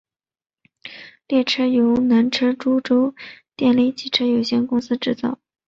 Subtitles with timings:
[1.27, 3.13] 列车由南车株洲
[3.55, 5.37] 电力机车有限公司制造。